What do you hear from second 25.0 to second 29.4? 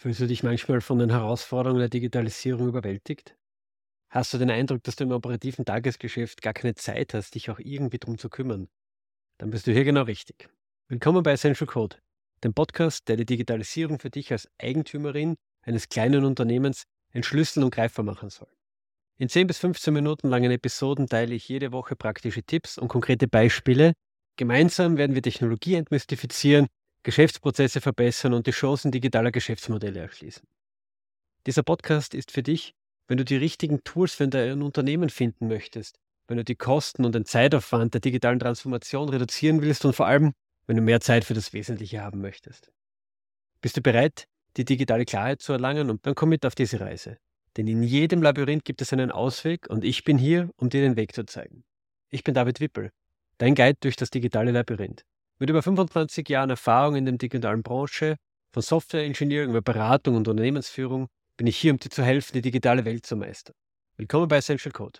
wir Technologie entmystifizieren Geschäftsprozesse verbessern und die Chancen digitaler